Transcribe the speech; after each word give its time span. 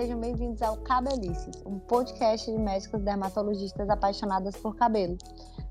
Sejam 0.00 0.18
bem-vindos 0.18 0.62
ao 0.62 0.78
Cabelices, 0.78 1.62
um 1.66 1.78
podcast 1.78 2.50
de 2.50 2.56
médicos 2.56 3.02
dermatologistas 3.02 3.90
apaixonadas 3.90 4.56
por 4.56 4.74
cabelo. 4.74 5.18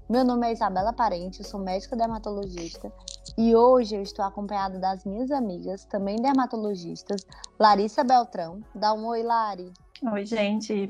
Meu 0.07 0.23
nome 0.23 0.47
é 0.47 0.51
Isabela 0.51 0.93
Parente, 0.93 1.39
eu 1.39 1.45
sou 1.45 1.59
médica 1.59 1.95
dermatologista 1.95 2.93
e 3.35 3.55
hoje 3.55 3.95
eu 3.95 4.03
estou 4.03 4.23
acompanhada 4.23 4.77
das 4.77 5.03
minhas 5.03 5.31
amigas, 5.31 5.83
também 5.85 6.17
dermatologistas, 6.17 7.25
Larissa 7.59 8.03
Beltrão. 8.03 8.63
Dá 8.75 8.93
um 8.93 9.07
oi, 9.07 9.23
Lari. 9.23 9.73
Oi, 10.13 10.23
gente. 10.27 10.87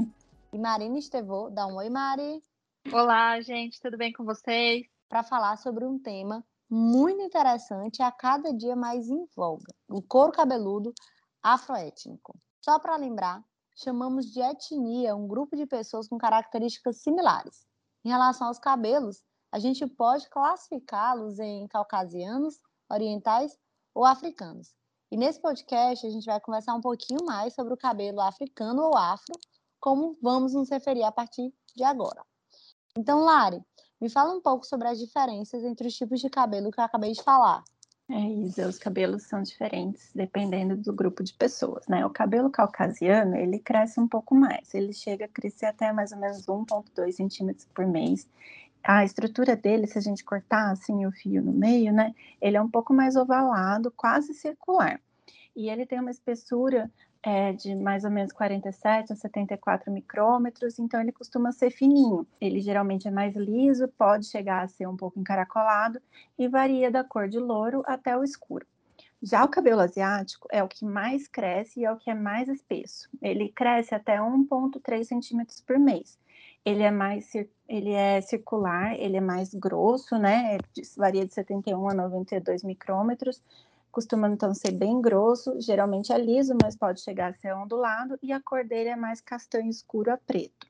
E 0.51 0.59
Marina 0.59 0.99
Estevô. 0.99 1.49
Dá 1.49 1.65
um 1.65 1.77
oi, 1.77 1.89
Mari. 1.89 2.43
Olá, 2.91 3.39
gente, 3.39 3.79
tudo 3.79 3.95
bem 3.95 4.11
com 4.11 4.25
vocês? 4.25 4.85
Para 5.07 5.23
falar 5.23 5.55
sobre 5.55 5.85
um 5.85 5.97
tema 5.97 6.43
muito 6.69 7.21
interessante 7.21 7.99
e 7.99 8.03
a 8.03 8.11
cada 8.11 8.53
dia 8.53 8.75
mais 8.75 9.09
em 9.09 9.25
voga: 9.33 9.73
o 9.87 10.01
couro 10.01 10.33
cabeludo 10.33 10.93
afroétnico. 11.41 12.37
Só 12.61 12.77
para 12.79 12.97
lembrar, 12.97 13.43
chamamos 13.75 14.25
de 14.31 14.41
etnia 14.41 15.15
um 15.15 15.27
grupo 15.27 15.55
de 15.55 15.65
pessoas 15.65 16.07
com 16.07 16.17
características 16.17 16.97
similares. 17.01 17.65
Em 18.03 18.09
relação 18.09 18.47
aos 18.47 18.59
cabelos, 18.59 19.23
a 19.51 19.59
gente 19.59 19.85
pode 19.87 20.29
classificá-los 20.29 21.39
em 21.39 21.67
caucasianos, 21.67 22.59
orientais 22.89 23.57
ou 23.93 24.05
africanos. 24.05 24.73
E 25.11 25.17
nesse 25.17 25.41
podcast 25.41 26.05
a 26.05 26.09
gente 26.09 26.25
vai 26.25 26.39
conversar 26.39 26.75
um 26.75 26.81
pouquinho 26.81 27.25
mais 27.25 27.53
sobre 27.55 27.73
o 27.73 27.77
cabelo 27.77 28.21
africano 28.21 28.83
ou 28.83 28.95
afro, 28.95 29.33
como 29.79 30.17
vamos 30.21 30.53
nos 30.53 30.69
referir 30.69 31.03
a 31.03 31.11
partir 31.11 31.53
de 31.75 31.83
agora. 31.83 32.23
Então, 32.97 33.21
Lari, 33.21 33.63
me 33.99 34.09
fala 34.09 34.33
um 34.33 34.41
pouco 34.41 34.65
sobre 34.65 34.87
as 34.87 34.99
diferenças 34.99 35.63
entre 35.63 35.87
os 35.87 35.95
tipos 35.95 36.19
de 36.19 36.29
cabelo 36.29 36.71
que 36.71 36.79
eu 36.79 36.83
acabei 36.83 37.11
de 37.11 37.23
falar. 37.23 37.63
É, 38.11 38.19
Isa, 38.27 38.67
os 38.67 38.79
cabelos 38.79 39.23
são 39.23 39.43
diferentes 39.43 40.11
dependendo 40.15 40.75
do 40.75 40.91
grupo 40.91 41.23
de 41.23 41.31
pessoas, 41.31 41.87
né? 41.87 42.03
O 42.03 42.09
cabelo 42.09 42.49
caucasiano, 42.49 43.35
ele 43.35 43.59
cresce 43.59 43.99
um 43.99 44.07
pouco 44.07 44.33
mais, 44.33 44.73
ele 44.73 44.91
chega 44.93 45.25
a 45.25 45.27
crescer 45.27 45.67
até 45.67 45.93
mais 45.93 46.11
ou 46.11 46.17
menos 46.17 46.47
1,2 46.47 47.11
centímetros 47.11 47.67
por 47.67 47.85
mês. 47.85 48.27
A 48.83 49.05
estrutura 49.05 49.55
dele, 49.55 49.85
se 49.85 49.99
a 49.99 50.01
gente 50.01 50.23
cortar 50.23 50.71
assim 50.71 51.05
o 51.05 51.11
fio 51.11 51.43
no 51.43 51.51
meio, 51.51 51.93
né? 51.93 52.15
Ele 52.41 52.57
é 52.57 52.61
um 52.61 52.69
pouco 52.69 52.93
mais 52.93 53.15
ovalado, 53.15 53.91
quase 53.91 54.33
circular. 54.33 54.99
E 55.55 55.69
ele 55.69 55.85
tem 55.85 55.99
uma 55.99 56.09
espessura 56.09 56.89
é 57.21 57.51
de 57.51 57.75
mais 57.75 58.03
ou 58.03 58.11
menos 58.11 58.31
47 58.31 59.13
a 59.13 59.15
74 59.15 59.91
micrômetros, 59.91 60.79
então 60.79 61.01
ele 61.01 61.11
costuma 61.11 61.51
ser 61.51 61.69
fininho. 61.69 62.25
Ele 62.39 62.61
geralmente 62.61 63.07
é 63.07 63.11
mais 63.11 63.35
liso, 63.35 63.87
pode 63.89 64.25
chegar 64.27 64.63
a 64.63 64.67
ser 64.67 64.87
um 64.87 64.95
pouco 64.95 65.19
encaracolado 65.19 66.01
e 66.37 66.47
varia 66.47 66.89
da 66.89 67.03
cor 67.03 67.27
de 67.27 67.39
louro 67.39 67.83
até 67.85 68.17
o 68.17 68.23
escuro. 68.23 68.65
Já 69.21 69.43
o 69.43 69.49
cabelo 69.49 69.81
asiático 69.81 70.47
é 70.49 70.63
o 70.63 70.67
que 70.67 70.85
mais 70.85 71.27
cresce 71.27 71.81
e 71.81 71.85
é 71.85 71.91
o 71.91 71.97
que 71.97 72.09
é 72.09 72.15
mais 72.15 72.47
espesso. 72.47 73.09
Ele 73.21 73.49
cresce 73.49 73.93
até 73.93 74.17
1,3 74.17 75.03
centímetros 75.03 75.59
por 75.59 75.77
mês. 75.77 76.17
Ele 76.63 76.83
é 76.83 76.91
mais 76.91 77.33
ele 77.67 77.91
é 77.91 78.21
circular, 78.21 78.93
ele 78.97 79.17
é 79.17 79.21
mais 79.21 79.53
grosso, 79.53 80.17
né? 80.17 80.57
Varia 80.97 81.25
de 81.25 81.33
71 81.33 81.89
a 81.89 81.93
92 81.93 82.63
micrômetros 82.63 83.41
costuma 83.91 84.29
então 84.29 84.53
ser 84.53 84.71
bem 84.71 85.01
grosso, 85.01 85.59
geralmente 85.59 86.13
é 86.13 86.17
liso, 86.17 86.55
mas 86.55 86.77
pode 86.77 87.01
chegar 87.01 87.31
a 87.31 87.33
ser 87.33 87.53
ondulado, 87.55 88.17
e 88.21 88.31
a 88.31 88.41
cor 88.41 88.65
dele 88.65 88.89
é 88.89 88.95
mais 88.95 89.21
castanho 89.21 89.69
escuro 89.69 90.11
a 90.11 90.17
preto. 90.17 90.68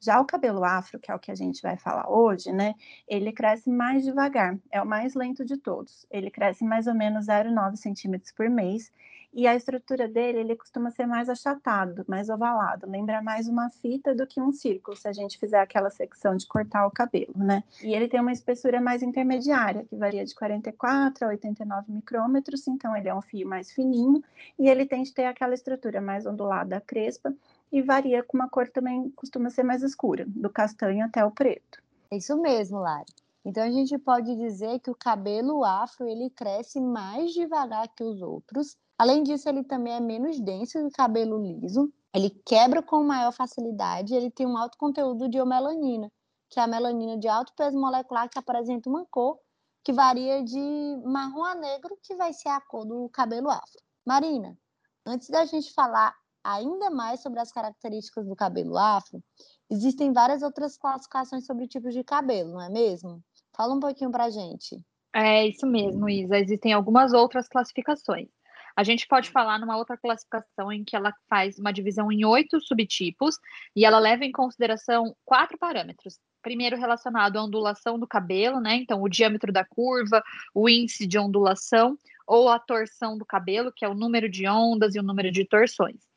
Já 0.00 0.20
o 0.20 0.24
cabelo 0.24 0.64
afro, 0.64 0.98
que 0.98 1.10
é 1.10 1.14
o 1.14 1.18
que 1.18 1.30
a 1.30 1.34
gente 1.34 1.60
vai 1.60 1.76
falar 1.76 2.08
hoje, 2.08 2.52
né? 2.52 2.74
Ele 3.06 3.32
cresce 3.32 3.68
mais 3.68 4.04
devagar, 4.04 4.56
é 4.70 4.80
o 4.80 4.86
mais 4.86 5.14
lento 5.14 5.44
de 5.44 5.56
todos. 5.56 6.06
Ele 6.10 6.30
cresce 6.30 6.64
mais 6.64 6.86
ou 6.86 6.94
menos 6.94 7.26
0,9 7.26 7.76
centímetros 7.76 8.32
por 8.32 8.48
mês 8.48 8.92
e 9.32 9.46
a 9.46 9.54
estrutura 9.54 10.08
dele, 10.08 10.38
ele 10.38 10.56
costuma 10.56 10.90
ser 10.90 11.06
mais 11.06 11.28
achatado, 11.28 12.04
mais 12.08 12.28
ovalado, 12.28 12.90
lembra 12.90 13.22
mais 13.22 13.46
uma 13.46 13.70
fita 13.70 14.14
do 14.14 14.26
que 14.26 14.40
um 14.40 14.50
círculo, 14.50 14.96
se 14.96 15.06
a 15.06 15.12
gente 15.12 15.38
fizer 15.38 15.60
aquela 15.60 15.90
secção 15.90 16.36
de 16.36 16.46
cortar 16.46 16.86
o 16.86 16.90
cabelo, 16.90 17.34
né? 17.36 17.62
E 17.82 17.94
ele 17.94 18.08
tem 18.08 18.20
uma 18.20 18.32
espessura 18.32 18.80
mais 18.80 19.02
intermediária, 19.02 19.84
que 19.84 19.96
varia 19.96 20.24
de 20.24 20.34
44 20.34 21.26
a 21.26 21.28
89 21.28 21.92
micrômetros, 21.92 22.66
então 22.66 22.96
ele 22.96 23.08
é 23.08 23.14
um 23.14 23.22
fio 23.22 23.46
mais 23.46 23.70
fininho, 23.70 24.22
e 24.58 24.68
ele 24.68 24.86
tende 24.86 25.10
a 25.10 25.14
ter 25.14 25.24
aquela 25.26 25.54
estrutura 25.54 26.00
mais 26.00 26.24
ondulada, 26.24 26.80
crespa, 26.80 27.32
e 27.70 27.82
varia 27.82 28.22
com 28.22 28.36
uma 28.36 28.48
cor 28.48 28.68
também, 28.68 29.10
costuma 29.10 29.50
ser 29.50 29.62
mais 29.62 29.82
escura, 29.82 30.24
do 30.26 30.50
castanho 30.50 31.04
até 31.04 31.24
o 31.24 31.30
preto. 31.30 31.82
É 32.10 32.16
isso 32.16 32.36
mesmo, 32.40 32.78
Lari. 32.78 33.12
Então 33.44 33.62
a 33.62 33.70
gente 33.70 33.96
pode 33.98 34.34
dizer 34.36 34.78
que 34.80 34.90
o 34.90 34.94
cabelo 34.94 35.64
afro 35.64 36.06
ele 36.06 36.30
cresce 36.30 36.80
mais 36.80 37.32
devagar 37.32 37.88
que 37.88 38.02
os 38.02 38.20
outros. 38.20 38.76
Além 38.98 39.22
disso, 39.22 39.48
ele 39.48 39.62
também 39.62 39.94
é 39.94 40.00
menos 40.00 40.40
denso 40.40 40.78
que 40.78 40.84
o 40.84 40.90
cabelo 40.90 41.38
liso. 41.40 41.92
Ele 42.12 42.30
quebra 42.30 42.82
com 42.82 43.02
maior 43.04 43.32
facilidade. 43.32 44.14
Ele 44.14 44.30
tem 44.30 44.46
um 44.46 44.56
alto 44.56 44.76
conteúdo 44.76 45.28
de 45.28 45.42
melanina, 45.44 46.10
que 46.50 46.58
é 46.58 46.62
a 46.62 46.66
melanina 46.66 47.16
de 47.16 47.28
alto 47.28 47.52
peso 47.54 47.78
molecular 47.78 48.28
que 48.28 48.38
apresenta 48.38 48.88
uma 48.88 49.06
cor 49.06 49.38
que 49.84 49.92
varia 49.92 50.42
de 50.42 51.00
marrom 51.04 51.44
a 51.44 51.54
negro, 51.54 51.96
que 52.02 52.14
vai 52.16 52.32
ser 52.32 52.48
a 52.48 52.60
cor 52.60 52.84
do 52.84 53.08
cabelo 53.10 53.48
afro. 53.48 53.80
Marina, 54.04 54.58
antes 55.06 55.30
da 55.30 55.44
gente 55.46 55.72
falar 55.72 56.14
ainda 56.42 56.90
mais 56.90 57.20
sobre 57.20 57.40
as 57.40 57.52
características 57.52 58.26
do 58.26 58.36
cabelo 58.36 58.76
afro, 58.76 59.22
existem 59.70 60.12
várias 60.12 60.42
outras 60.42 60.76
classificações 60.76 61.46
sobre 61.46 61.68
tipos 61.68 61.94
de 61.94 62.02
cabelo, 62.02 62.52
não 62.52 62.62
é 62.62 62.68
mesmo? 62.68 63.22
Fala 63.56 63.74
um 63.74 63.80
pouquinho 63.80 64.10
para 64.10 64.24
a 64.24 64.30
gente. 64.30 64.80
É 65.14 65.46
isso 65.46 65.66
mesmo, 65.66 66.08
Isa. 66.08 66.38
Existem 66.38 66.72
algumas 66.72 67.12
outras 67.12 67.48
classificações. 67.48 68.28
A 68.76 68.84
gente 68.84 69.08
pode 69.08 69.30
falar 69.30 69.58
numa 69.58 69.76
outra 69.76 69.96
classificação 69.96 70.72
em 70.72 70.84
que 70.84 70.94
ela 70.94 71.12
faz 71.28 71.58
uma 71.58 71.72
divisão 71.72 72.12
em 72.12 72.24
oito 72.24 72.60
subtipos 72.60 73.34
e 73.74 73.84
ela 73.84 73.98
leva 73.98 74.24
em 74.24 74.30
consideração 74.30 75.16
quatro 75.24 75.58
parâmetros. 75.58 76.20
Primeiro, 76.40 76.76
relacionado 76.76 77.36
à 77.36 77.42
ondulação 77.42 77.98
do 77.98 78.06
cabelo, 78.06 78.60
né? 78.60 78.76
Então, 78.76 79.02
o 79.02 79.08
diâmetro 79.08 79.52
da 79.52 79.64
curva, 79.64 80.22
o 80.54 80.68
índice 80.68 81.08
de 81.08 81.18
ondulação 81.18 81.98
ou 82.24 82.48
a 82.48 82.60
torção 82.60 83.18
do 83.18 83.26
cabelo, 83.26 83.72
que 83.74 83.84
é 83.84 83.88
o 83.88 83.94
número 83.94 84.28
de 84.28 84.46
ondas 84.46 84.94
e 84.94 85.00
o 85.00 85.02
número 85.02 85.32
de 85.32 85.44
torções. 85.44 86.07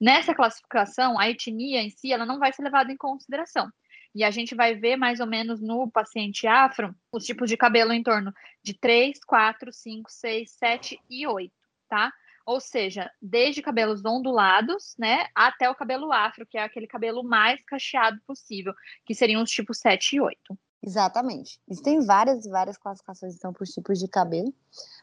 Nessa 0.00 0.34
classificação, 0.34 1.18
a 1.18 1.28
etnia 1.28 1.82
em 1.82 1.90
si, 1.90 2.12
ela 2.12 2.24
não 2.24 2.38
vai 2.38 2.52
ser 2.52 2.62
levada 2.62 2.90
em 2.90 2.96
consideração. 2.96 3.70
E 4.14 4.24
a 4.24 4.30
gente 4.30 4.54
vai 4.54 4.74
ver 4.74 4.96
mais 4.96 5.20
ou 5.20 5.26
menos 5.26 5.60
no 5.60 5.90
paciente 5.90 6.46
afro 6.46 6.94
os 7.12 7.24
tipos 7.24 7.48
de 7.48 7.56
cabelo 7.56 7.92
em 7.92 8.02
torno 8.02 8.32
de 8.62 8.74
3, 8.74 9.22
4, 9.24 9.72
5, 9.72 10.10
6, 10.10 10.50
7 10.50 11.00
e 11.08 11.26
8, 11.26 11.52
tá? 11.88 12.12
Ou 12.46 12.60
seja, 12.60 13.10
desde 13.22 13.62
cabelos 13.62 14.04
ondulados, 14.04 14.96
né, 14.98 15.28
até 15.34 15.70
o 15.70 15.74
cabelo 15.74 16.10
afro, 16.12 16.46
que 16.46 16.58
é 16.58 16.64
aquele 16.64 16.86
cabelo 16.86 17.22
mais 17.22 17.62
cacheado 17.64 18.18
possível, 18.26 18.74
que 19.04 19.14
seriam 19.14 19.42
os 19.42 19.50
tipos 19.50 19.78
7 19.78 20.16
e 20.16 20.20
8. 20.20 20.58
Exatamente. 20.82 21.60
Existem 21.68 22.04
várias 22.04 22.46
e 22.46 22.50
várias 22.50 22.78
classificações, 22.78 23.36
então, 23.36 23.52
para 23.52 23.62
os 23.62 23.70
tipos 23.70 23.98
de 23.98 24.08
cabelo. 24.08 24.52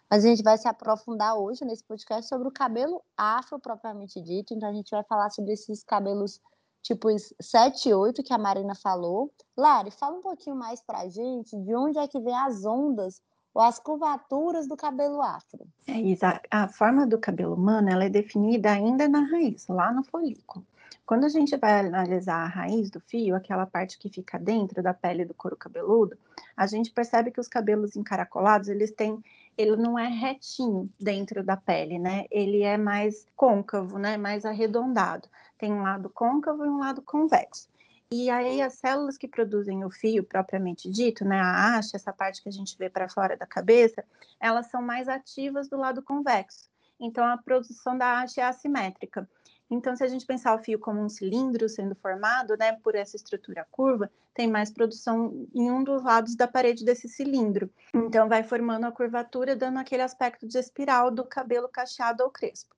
Mas 0.10 0.24
a 0.24 0.30
gente 0.30 0.42
vai 0.42 0.58
se 0.58 0.68
aprofundar 0.68 1.36
hoje 1.36 1.66
nesse 1.66 1.84
podcast 1.84 2.28
sobre 2.28 2.48
o 2.48 2.52
cabelo 2.52 3.04
afro 3.16 3.60
propriamente 3.60 4.22
dito. 4.22 4.54
Então, 4.54 4.70
a 4.70 4.74
gente 4.74 4.90
vai 4.90 5.04
falar 5.04 5.30
sobre 5.30 5.54
esses 5.54 5.84
cabelos 5.84 6.40
tipos 6.82 7.34
7 7.42 7.90
e 7.90 7.94
8 7.94 8.24
que 8.24 8.34
a 8.34 8.38
Marina 8.38 8.74
falou. 8.74 9.32
Lari, 9.58 9.92
fala 9.92 10.18
um 10.18 10.22
pouquinho 10.22 10.56
mais 10.56 10.82
pra 10.82 11.10
gente 11.10 11.58
de 11.58 11.76
onde 11.76 12.00
é 12.00 12.08
que 12.08 12.20
vem 12.20 12.36
as 12.36 12.64
ondas 12.64 13.22
ou 13.54 13.62
as 13.62 13.80
curvaturas 13.80 14.68
do 14.68 14.78
cabelo 14.78 15.22
afro. 15.22 15.68
É, 15.88 16.00
Isa, 16.00 16.40
a 16.50 16.68
forma 16.70 17.06
do 17.06 17.18
cabelo 17.18 17.56
humano 17.56 17.90
ela 17.90 18.06
é 18.06 18.10
definida 18.10 18.72
ainda 18.72 19.10
na 19.10 19.22
raiz, 19.22 19.68
lá 19.68 19.92
no 19.92 20.04
folículo. 20.04 20.66
Quando 21.06 21.26
a 21.26 21.30
gente 21.30 21.56
vai 21.58 21.80
analisar 21.86 22.44
a 22.44 22.48
raiz 22.48 22.90
do 22.90 23.00
fio, 23.02 23.36
aquela 23.36 23.66
parte 23.66 23.98
que 23.98 24.10
fica 24.10 24.38
dentro 24.38 24.84
da 24.84 24.94
pele 24.94 25.26
do 25.26 25.34
couro 25.34 25.58
cabeludo, 25.58 26.18
a 26.56 26.68
gente 26.68 26.92
percebe 26.92 27.32
que 27.32 27.40
os 27.40 27.48
cabelos 27.48 27.96
encaracolados, 27.96 28.70
eles 28.70 28.92
têm 28.92 29.24
ele 29.58 29.76
não 29.76 29.98
é 29.98 30.08
retinho 30.08 30.90
dentro 31.00 31.44
da 31.44 31.58
pele, 31.58 31.98
né? 31.98 32.26
Ele 32.30 32.62
é 32.62 32.78
mais 32.78 33.26
côncavo, 33.36 33.98
né? 33.98 34.16
Mais 34.18 34.46
arredondado. 34.46 35.28
Tem 35.58 35.74
um 35.74 35.82
lado 35.82 36.10
côncavo 36.10 36.64
e 36.64 36.70
um 36.70 36.80
lado 36.80 37.02
convexo. 37.02 37.68
E 38.10 38.30
aí 38.30 38.62
as 38.62 38.76
células 38.76 39.18
que 39.18 39.28
produzem 39.28 39.84
o 39.84 39.90
fio 39.90 40.24
propriamente 40.24 40.90
dito, 40.90 41.26
né, 41.26 41.42
a 41.42 41.76
haste, 41.76 41.96
essa 41.96 42.14
parte 42.14 42.42
que 42.42 42.48
a 42.48 42.52
gente 42.52 42.78
vê 42.78 42.90
para 42.90 43.10
fora 43.10 43.36
da 43.36 43.46
cabeça, 43.46 44.02
elas 44.40 44.68
são 44.68 44.82
mais 44.82 45.10
ativas 45.10 45.68
do 45.68 45.76
lado 45.76 46.02
convexo. 46.02 46.70
Então 46.98 47.26
a 47.26 47.38
produção 47.38 47.98
da 47.98 48.22
haste 48.22 48.40
é 48.40 48.44
assimétrica. 48.44 49.30
Então, 49.70 49.96
se 49.96 50.04
a 50.04 50.08
gente 50.08 50.26
pensar 50.26 50.56
o 50.56 50.64
fio 50.64 50.80
como 50.80 51.02
um 51.02 51.10
cilindro 51.10 51.68
sendo 51.68 51.94
formado, 51.96 52.56
né, 52.58 52.74
por 52.84 52.96
essa 52.96 53.16
estrutura 53.16 53.68
curva, 53.70 54.10
tem 54.34 54.48
mais 54.48 54.72
produção 54.72 55.48
em 55.54 55.70
um 55.70 55.84
dos 55.84 56.04
lados 56.04 56.36
da 56.36 56.48
parede 56.48 56.86
desse 56.86 57.10
cilindro. 57.10 57.70
Então, 57.94 58.30
vai 58.30 58.44
formando 58.44 58.86
a 58.86 58.92
curvatura, 58.92 59.56
dando 59.56 59.80
aquele 59.80 60.04
aspecto 60.04 60.48
de 60.48 60.58
espiral 60.58 61.12
do 61.12 61.26
cabelo 61.26 61.68
cacheado 61.68 62.24
ou 62.24 62.30
crespo. 62.30 62.76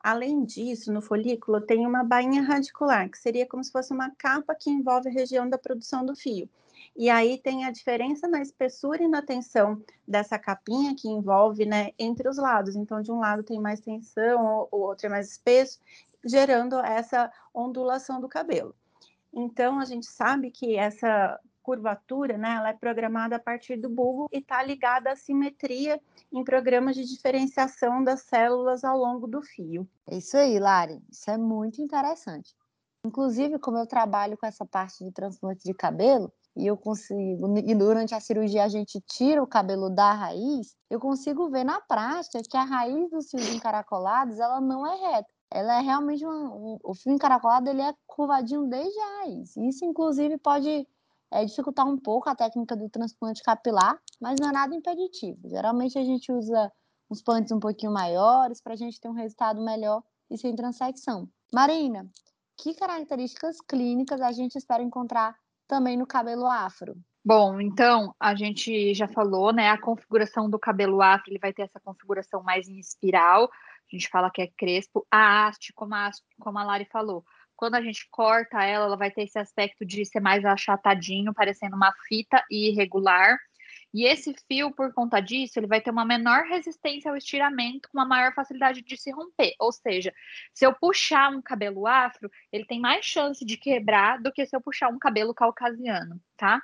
Além 0.00 0.44
disso, 0.44 0.92
no 0.92 1.00
folículo 1.00 1.60
tem 1.60 1.86
uma 1.86 2.04
bainha 2.04 2.42
radicular, 2.42 3.08
que 3.08 3.18
seria 3.18 3.46
como 3.46 3.64
se 3.64 3.72
fosse 3.72 3.92
uma 3.92 4.10
capa 4.10 4.54
que 4.54 4.70
envolve 4.70 5.08
a 5.08 5.12
região 5.12 5.48
da 5.48 5.56
produção 5.56 6.04
do 6.04 6.14
fio. 6.14 6.48
E 6.96 7.08
aí 7.08 7.38
tem 7.38 7.64
a 7.64 7.70
diferença 7.70 8.28
na 8.28 8.42
espessura 8.42 9.02
e 9.02 9.08
na 9.08 9.22
tensão 9.22 9.82
dessa 10.06 10.38
capinha 10.38 10.94
que 10.94 11.08
envolve, 11.08 11.64
né, 11.64 11.90
entre 11.98 12.28
os 12.28 12.36
lados. 12.36 12.76
Então, 12.76 13.00
de 13.00 13.10
um 13.10 13.18
lado 13.18 13.42
tem 13.42 13.58
mais 13.58 13.80
tensão, 13.80 14.68
o 14.70 14.76
outro 14.76 15.06
é 15.06 15.08
mais 15.08 15.30
espesso, 15.30 15.80
gerando 16.24 16.78
essa 16.78 17.30
ondulação 17.52 18.20
do 18.20 18.28
cabelo. 18.28 18.74
Então, 19.32 19.78
a 19.78 19.84
gente 19.84 20.06
sabe 20.06 20.50
que 20.50 20.76
essa 20.76 21.38
curvatura, 21.62 22.36
né, 22.36 22.56
ela 22.56 22.68
é 22.68 22.74
programada 22.74 23.36
a 23.36 23.38
partir 23.38 23.76
do 23.76 23.88
bulbo 23.88 24.28
e 24.30 24.38
está 24.38 24.62
ligada 24.62 25.10
à 25.10 25.16
simetria 25.16 25.98
em 26.30 26.44
programas 26.44 26.94
de 26.94 27.04
diferenciação 27.04 28.04
das 28.04 28.22
células 28.22 28.84
ao 28.84 28.98
longo 28.98 29.26
do 29.26 29.42
fio. 29.42 29.88
É 30.06 30.18
isso 30.18 30.36
aí, 30.36 30.58
Lari. 30.58 31.02
Isso 31.10 31.30
é 31.30 31.38
muito 31.38 31.80
interessante. 31.80 32.54
Inclusive, 33.04 33.58
como 33.58 33.78
eu 33.78 33.86
trabalho 33.86 34.36
com 34.36 34.46
essa 34.46 34.64
parte 34.64 35.02
de 35.02 35.10
transplante 35.10 35.64
de 35.64 35.74
cabelo, 35.74 36.32
e 36.56 36.66
eu 36.66 36.76
consigo, 36.76 37.58
e 37.58 37.74
durante 37.74 38.14
a 38.14 38.20
cirurgia 38.20 38.64
a 38.64 38.68
gente 38.68 39.00
tira 39.00 39.42
o 39.42 39.46
cabelo 39.46 39.90
da 39.90 40.12
raiz, 40.12 40.76
eu 40.88 41.00
consigo 41.00 41.50
ver 41.50 41.64
na 41.64 41.80
prática 41.80 42.40
que 42.48 42.56
a 42.56 42.62
raiz 42.62 43.10
dos 43.10 43.28
fios 43.28 43.52
encaracolados, 43.52 44.38
ela 44.38 44.60
não 44.60 44.86
é 44.86 45.16
reta. 45.16 45.33
Ela 45.50 45.78
é 45.78 45.80
realmente 45.80 46.26
um, 46.26 46.78
o 46.82 46.94
fio 46.94 47.12
encaracolado, 47.12 47.68
ele 47.68 47.82
é 47.82 47.94
curvadinho 48.06 48.66
desde 48.66 48.98
a 48.98 49.18
raiz. 49.18 49.56
Isso 49.56 49.84
inclusive 49.84 50.36
pode 50.38 50.86
é, 51.30 51.44
dificultar 51.44 51.86
um 51.86 51.96
pouco 51.96 52.28
a 52.28 52.34
técnica 52.34 52.76
do 52.76 52.88
transplante 52.88 53.42
capilar, 53.42 53.98
mas 54.20 54.38
não 54.40 54.48
é 54.48 54.52
nada 54.52 54.74
impeditivo. 54.74 55.48
Geralmente 55.48 55.98
a 55.98 56.04
gente 56.04 56.32
usa 56.32 56.72
uns 57.10 57.22
plantes 57.22 57.52
um 57.52 57.60
pouquinho 57.60 57.92
maiores 57.92 58.60
para 58.60 58.74
a 58.74 58.76
gente 58.76 59.00
ter 59.00 59.08
um 59.08 59.12
resultado 59.12 59.62
melhor 59.62 60.02
e 60.30 60.38
sem 60.38 60.54
transecção. 60.54 61.28
Marina, 61.52 62.08
que 62.56 62.74
características 62.74 63.60
clínicas 63.60 64.20
a 64.20 64.32
gente 64.32 64.56
espera 64.56 64.82
encontrar 64.82 65.36
também 65.66 65.96
no 65.96 66.06
cabelo 66.06 66.46
afro? 66.46 66.96
Bom, 67.24 67.58
então 67.60 68.14
a 68.20 68.34
gente 68.34 68.92
já 68.92 69.08
falou, 69.08 69.52
né? 69.52 69.70
A 69.70 69.80
configuração 69.80 70.48
do 70.48 70.58
cabelo 70.58 71.00
afro 71.00 71.30
ele 71.30 71.38
vai 71.38 71.52
ter 71.52 71.62
essa 71.62 71.80
configuração 71.80 72.42
mais 72.42 72.68
em 72.68 72.78
espiral. 72.78 73.50
A 73.94 73.96
gente 73.96 74.08
fala 74.08 74.28
que 74.28 74.42
é 74.42 74.48
crespo. 74.48 75.06
A 75.08 75.46
haste, 75.46 75.72
como 75.72 75.94
a, 75.94 76.10
como 76.40 76.58
a 76.58 76.64
Lari 76.64 76.84
falou, 76.84 77.24
quando 77.54 77.76
a 77.76 77.80
gente 77.80 78.08
corta 78.10 78.64
ela, 78.64 78.86
ela 78.86 78.96
vai 78.96 79.08
ter 79.08 79.22
esse 79.22 79.38
aspecto 79.38 79.86
de 79.86 80.04
ser 80.04 80.18
mais 80.18 80.44
achatadinho, 80.44 81.32
parecendo 81.32 81.76
uma 81.76 81.92
fita 82.08 82.44
irregular. 82.50 83.38
E 83.92 84.04
esse 84.04 84.34
fio, 84.48 84.72
por 84.72 84.92
conta 84.92 85.20
disso, 85.20 85.60
ele 85.60 85.68
vai 85.68 85.80
ter 85.80 85.92
uma 85.92 86.04
menor 86.04 86.42
resistência 86.42 87.08
ao 87.08 87.16
estiramento, 87.16 87.88
com 87.88 87.98
uma 87.98 88.04
maior 88.04 88.34
facilidade 88.34 88.82
de 88.82 88.96
se 88.96 89.12
romper. 89.12 89.54
Ou 89.60 89.70
seja, 89.70 90.12
se 90.52 90.66
eu 90.66 90.74
puxar 90.74 91.30
um 91.30 91.40
cabelo 91.40 91.86
afro, 91.86 92.28
ele 92.50 92.64
tem 92.64 92.80
mais 92.80 93.04
chance 93.04 93.44
de 93.44 93.56
quebrar 93.56 94.20
do 94.20 94.32
que 94.32 94.44
se 94.44 94.56
eu 94.56 94.60
puxar 94.60 94.88
um 94.88 94.98
cabelo 94.98 95.32
caucasiano, 95.32 96.20
tá? 96.36 96.60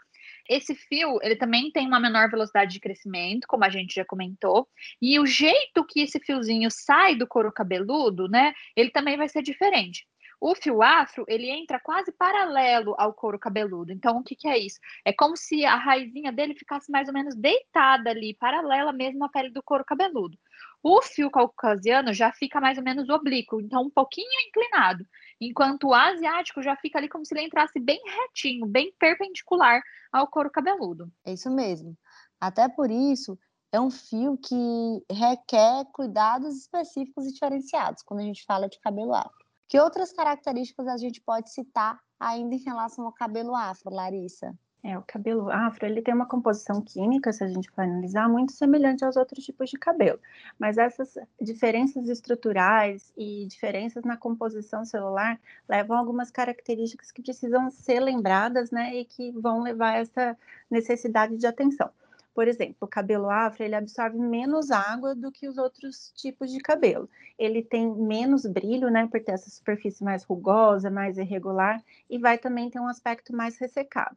Esse 0.51 0.75
fio, 0.75 1.21
ele 1.23 1.37
também 1.37 1.71
tem 1.71 1.87
uma 1.87 2.01
menor 2.01 2.29
velocidade 2.29 2.73
de 2.73 2.81
crescimento, 2.81 3.47
como 3.47 3.65
a 3.65 3.71
gente 3.71 3.95
já 3.95 4.05
comentou, 4.05 4.67
e 5.01 5.17
o 5.21 5.25
jeito 5.25 5.87
que 5.87 6.01
esse 6.01 6.19
fiozinho 6.19 6.69
sai 6.73 7.15
do 7.15 7.25
couro 7.25 7.53
cabeludo, 7.53 8.27
né, 8.29 8.53
ele 8.75 8.91
também 8.91 9.17
vai 9.17 9.29
ser 9.29 9.43
diferente. 9.43 10.05
O 10.41 10.55
fio 10.57 10.83
afro, 10.83 11.25
ele 11.29 11.49
entra 11.51 11.79
quase 11.79 12.11
paralelo 12.11 12.97
ao 12.99 13.13
couro 13.13 13.39
cabeludo. 13.39 13.93
Então, 13.93 14.17
o 14.17 14.25
que, 14.25 14.35
que 14.35 14.49
é 14.49 14.59
isso? 14.59 14.81
É 15.05 15.13
como 15.13 15.37
se 15.37 15.65
a 15.67 15.77
raizinha 15.77 16.33
dele 16.33 16.55
ficasse 16.55 16.91
mais 16.91 17.07
ou 17.09 17.15
menos 17.15 17.37
deitada 17.37 18.11
ali, 18.11 18.35
paralela 18.35 18.91
mesmo 18.91 19.23
à 19.25 19.29
pele 19.29 19.51
do 19.51 19.63
couro 19.63 19.85
cabeludo. 19.85 20.37
O 20.83 21.03
fio 21.03 21.31
caucasiano 21.31 22.15
já 22.15 22.33
fica 22.33 22.59
mais 22.59 22.79
ou 22.79 22.83
menos 22.85 23.11
oblíquo, 23.11 23.61
então 23.61 23.83
um 23.83 23.91
pouquinho 23.91 24.27
inclinado, 24.49 25.05
enquanto 25.41 25.89
o 25.89 25.95
asiático 25.95 26.63
já 26.63 26.77
fica 26.77 26.99
ali 26.99 27.09
como 27.09 27.25
se 27.25 27.35
ele 27.35 27.47
entrasse 27.47 27.81
bem 27.81 28.01
retinho, 28.05 28.67
bem 28.67 28.93
perpendicular 28.99 29.81
ao 30.13 30.27
couro 30.27 30.51
cabeludo. 30.51 31.11
É 31.25 31.33
isso 31.33 31.51
mesmo. 31.51 31.97
Até 32.41 32.69
por 32.69 32.91
isso, 32.91 33.39
é 33.73 33.81
um 33.81 33.91
fio 33.91 34.37
que 34.37 35.05
requer 35.11 35.85
cuidados 35.93 36.57
específicos 36.57 37.27
e 37.27 37.33
diferenciados 37.33 38.03
quando 38.03 38.21
a 38.21 38.25
gente 38.25 38.45
fala 38.45 38.69
de 38.69 38.81
cabelo 38.81 39.15
afro. 39.15 39.47
Que 39.69 39.79
outras 39.79 40.13
características 40.13 40.89
a 40.89 40.97
gente 40.97 41.21
pode 41.21 41.53
citar 41.53 42.01
ainda 42.19 42.55
em 42.55 42.63
relação 42.63 43.07
ao 43.07 43.13
cabelo 43.13 43.55
afro, 43.55 43.95
Larissa? 43.95 44.53
É, 44.83 44.97
o 44.97 45.03
cabelo 45.03 45.51
afro, 45.51 45.85
ele 45.85 46.01
tem 46.01 46.15
uma 46.15 46.27
composição 46.27 46.81
química, 46.81 47.31
se 47.35 47.45
a 47.45 47.49
gente 47.49 47.71
for 47.71 47.83
analisar, 47.83 48.27
muito 48.31 48.53
semelhante 48.53 49.05
aos 49.05 49.15
outros 49.15 49.45
tipos 49.45 49.69
de 49.69 49.77
cabelo. 49.79 50.19
Mas 50.59 50.79
essas 50.79 51.19
diferenças 51.39 52.09
estruturais 52.09 53.13
e 53.15 53.45
diferenças 53.47 54.05
na 54.05 54.17
composição 54.17 54.83
celular 54.87 55.39
levam 55.69 55.97
a 55.97 56.01
algumas 56.01 56.31
características 56.31 57.13
que 57.13 57.21
precisam 57.21 57.71
ser 57.71 58.01
lembradas, 58.01 58.71
né, 58.71 58.95
e 58.97 59.05
que 59.05 59.31
vão 59.33 59.61
levar 59.63 59.91
a 59.91 59.99
essa 59.99 60.39
necessidade 60.71 61.37
de 61.37 61.47
atenção. 61.47 61.91
Por 62.35 62.49
exemplo, 62.49 62.77
o 62.81 62.87
cabelo 62.87 63.29
afro, 63.29 63.63
ele 63.63 63.75
absorve 63.75 64.19
menos 64.19 64.71
água 64.71 65.15
do 65.15 65.31
que 65.31 65.47
os 65.47 65.59
outros 65.59 66.11
tipos 66.17 66.51
de 66.51 66.59
cabelo. 66.59 67.07
Ele 67.39 67.63
tem 67.63 67.93
menos 67.95 68.47
brilho, 68.47 68.89
né, 68.91 69.07
por 69.07 69.21
ter 69.23 69.33
essa 69.33 69.51
superfície 69.51 70.03
mais 70.03 70.25
rugosa, 70.25 70.91
mais 70.91 71.19
irregular, 71.19 71.83
e 72.09 72.19
vai 72.19 72.39
também 72.39 72.71
ter 72.71 72.81
um 72.81 72.89
aspecto 72.89 73.37
mais 73.37 73.59
ressecado. 73.59 74.17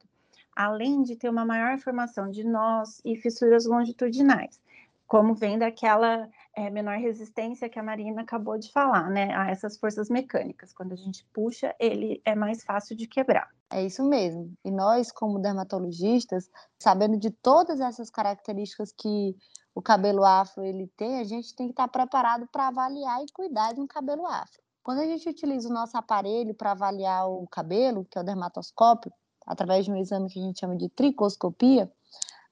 Além 0.56 1.04
de 1.04 1.16
ter 1.16 1.30
uma 1.30 1.46
maior 1.46 1.78
formação 1.80 2.30
de 2.30 2.44
nós 2.44 3.02
e 3.04 3.16
fissuras 3.16 3.66
longitudinais, 3.66 4.60
como 5.08 5.36
vem 5.36 5.60
daquela 5.60 6.28
é, 6.56 6.70
menor 6.70 6.98
resistência 6.98 7.70
que 7.70 7.78
a 7.78 7.84
Marina 7.84 8.22
acabou 8.22 8.58
de 8.58 8.72
falar, 8.72 9.10
né, 9.10 9.34
a 9.36 9.50
essas 9.50 9.78
forças 9.78 10.10
mecânicas. 10.10 10.74
Quando 10.74 10.94
a 10.94 10.96
gente 10.96 11.26
puxa, 11.34 11.76
ele 11.80 12.22
é 12.26 12.36
mais 12.36 12.64
fácil 12.64 12.96
de 12.96 13.08
quebrar. 13.08 13.50
É 13.72 13.84
isso 13.84 14.04
mesmo. 14.04 14.52
E 14.64 14.72
nós, 14.72 15.12
como 15.12 15.40
dermatologistas, 15.40 16.50
sabendo 16.80 17.18
de 17.18 17.32
todas 17.32 17.80
essas 17.80 18.10
características 18.10 18.92
que 18.92 19.36
o 19.76 19.82
cabelo 19.82 20.24
afro 20.24 20.64
ele 20.64 20.88
tem, 20.96 21.20
a 21.20 21.24
gente 21.24 21.56
tem 21.56 21.68
que 21.68 21.74
estar 21.74 21.88
preparado 21.88 22.48
para 22.52 22.68
avaliar 22.68 23.22
e 23.24 23.32
cuidar 23.32 23.74
de 23.74 23.82
um 23.82 23.88
cabelo 23.88 24.26
afro. 24.28 24.62
Quando 24.84 25.00
a 25.00 25.06
gente 25.06 25.30
utiliza 25.30 25.70
o 25.70 25.74
nosso 25.74 25.98
aparelho 25.98 26.54
para 26.54 26.72
avaliar 26.72 27.28
o 27.30 27.48
cabelo, 27.48 28.06
que 28.06 28.18
é 28.18 28.22
o 28.22 28.26
dermatoscópio, 28.26 29.12
através 29.46 29.86
de 29.86 29.92
um 29.92 29.96
exame 29.96 30.30
que 30.30 30.40
a 30.40 30.42
gente 30.42 30.60
chama 30.60 30.76
de 30.76 30.90
tricoscopia, 30.90 31.92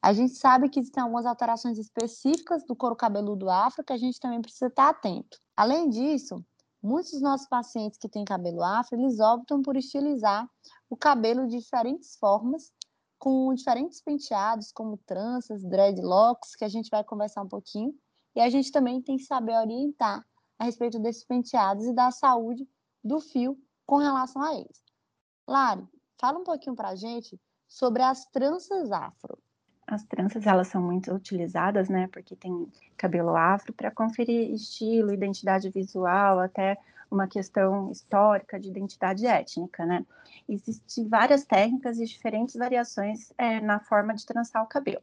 a 0.02 0.14
gente 0.14 0.34
sabe 0.34 0.68
que 0.68 0.80
existem 0.80 1.04
algumas 1.04 1.26
alterações 1.26 1.78
específicas 1.78 2.66
do 2.66 2.76
couro 2.76 2.96
cabeludo 2.96 3.50
afro 3.50 3.84
que 3.84 3.94
a 3.94 3.98
gente 3.98 4.20
também 4.20 4.42
precisa 4.42 4.68
estar 4.68 4.90
atento. 4.90 5.38
Além 5.56 5.90
disso, 5.90 6.44
muitos 6.82 7.12
dos 7.12 7.22
nossos 7.22 7.48
pacientes 7.48 8.00
que 8.00 8.10
têm 8.10 8.26
cabelo 8.26 8.64
afro, 8.64 8.98
eles 8.98 9.20
optam 9.20 9.62
por 9.62 9.78
estilizar 9.78 10.50
o 10.90 10.98
cabelo 10.98 11.48
de 11.48 11.60
diferentes 11.60 12.16
formas, 12.18 12.72
com 13.20 13.54
diferentes 13.54 14.02
penteados, 14.02 14.72
como 14.72 14.98
tranças, 15.06 15.64
dreadlocks, 15.64 16.56
que 16.56 16.66
a 16.66 16.70
gente 16.70 16.90
vai 16.90 17.04
conversar 17.04 17.44
um 17.44 17.48
pouquinho. 17.48 17.94
E 18.36 18.42
a 18.42 18.50
gente 18.50 18.72
também 18.72 19.00
tem 19.00 19.18
que 19.18 19.24
saber 19.24 19.56
orientar 19.56 20.26
a 20.58 20.64
respeito 20.64 20.98
desses 20.98 21.24
penteados 21.24 21.86
e 21.86 21.94
da 21.94 22.10
saúde 22.10 22.68
do 23.04 23.20
fio 23.20 23.56
com 23.86 23.98
relação 23.98 24.42
a 24.42 24.56
eles. 24.56 24.82
Lari, 25.48 25.88
fala 26.22 26.38
um 26.38 26.44
pouquinho 26.44 26.76
para 26.76 26.90
a 26.90 26.96
gente 26.96 27.42
sobre 27.68 28.04
as 28.04 28.26
tranças 28.28 28.92
afro. 28.92 29.40
As 29.88 30.04
tranças, 30.04 30.46
elas 30.46 30.68
são 30.68 30.82
muito 30.82 31.12
utilizadas, 31.12 31.90
né, 31.90 32.08
porque 32.14 32.36
tem 32.36 32.72
cabelo 32.96 33.36
afro 33.36 33.74
para 33.74 33.90
conferir 33.90 34.52
estilo, 34.52 35.12
identidade 35.12 35.70
visual, 35.72 36.40
até 36.40 36.78
uma 37.10 37.28
questão 37.28 37.92
histórica 37.92 38.58
de 38.58 38.70
identidade 38.70 39.26
étnica, 39.26 39.86
né? 39.86 40.06
Existem 40.48 41.10
várias 41.10 41.44
técnicas 41.44 42.00
e 42.00 42.06
diferentes 42.06 42.56
variações 42.56 43.34
é, 43.38 43.60
na 43.60 43.82
forma 43.82 44.14
de 44.14 44.26
trançar 44.26 44.64
o 44.64 44.68
cabelo. 44.68 45.02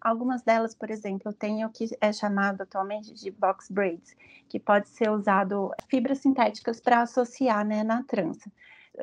Algumas 0.00 0.42
delas, 0.42 0.72
por 0.72 0.88
exemplo, 0.88 1.32
tem 1.32 1.64
o 1.64 1.70
que 1.70 1.88
é 2.00 2.12
chamado 2.12 2.60
atualmente 2.60 3.12
de 3.12 3.32
box 3.32 3.68
braids, 3.72 4.14
que 4.48 4.60
pode 4.60 4.88
ser 4.88 5.10
usado 5.10 5.72
fibras 5.88 6.18
sintéticas 6.18 6.78
para 6.78 7.02
associar 7.02 7.66
né, 7.66 7.82
na 7.82 8.04
trança 8.04 8.48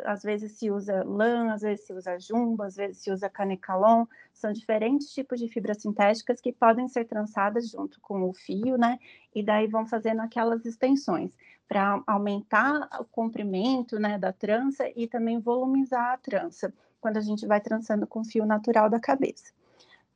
às 0.04 0.24
vezes 0.24 0.54
se 0.54 0.70
usa 0.70 1.04
lã, 1.04 1.54
às 1.54 1.62
vezes 1.62 1.86
se 1.86 1.94
usa 1.94 2.20
jumbo, 2.20 2.64
às 2.64 2.76
vezes 2.76 2.98
se 2.98 3.12
usa 3.12 3.30
canecalon, 3.30 4.06
são 4.34 4.52
diferentes 4.52 5.12
tipos 5.12 5.40
de 5.40 5.48
fibras 5.48 5.82
sintéticas 5.82 6.42
que 6.42 6.52
podem 6.52 6.88
ser 6.88 7.06
trançadas 7.06 7.70
junto 7.70 8.00
com 8.02 8.30
o 8.30 8.34
fio, 8.34 8.78
né? 8.78 9.00
E 9.34 9.44
daí 9.44 9.68
vão 9.68 9.86
fazendo 9.86 10.22
aquelas 10.22 10.66
extensões 10.66 11.32
para 11.68 12.02
aumentar 12.06 12.88
o 13.00 13.06
comprimento, 13.06 14.00
né, 14.00 14.18
da 14.18 14.32
trança 14.32 14.86
e 14.96 15.08
também 15.08 15.40
volumizar 15.40 16.14
a 16.14 16.18
trança, 16.18 16.74
quando 17.02 17.18
a 17.18 17.22
gente 17.22 17.46
vai 17.48 17.60
trançando 17.60 18.06
com 18.06 18.24
fio 18.24 18.46
natural 18.46 18.90
da 18.90 19.00
cabeça. 19.00 19.52